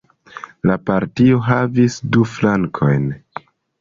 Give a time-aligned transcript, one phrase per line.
[0.69, 3.05] La partio havis du flankojn.